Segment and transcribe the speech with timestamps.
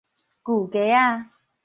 [0.41, 1.29] 舊街仔